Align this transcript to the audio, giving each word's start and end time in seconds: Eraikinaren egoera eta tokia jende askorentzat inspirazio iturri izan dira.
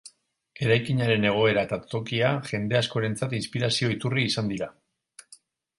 Eraikinaren 0.67 1.27
egoera 1.31 1.65
eta 1.69 1.79
tokia 1.91 2.33
jende 2.53 2.81
askorentzat 2.81 3.39
inspirazio 3.41 3.95
iturri 3.99 4.29
izan 4.33 4.53
dira. 4.55 4.75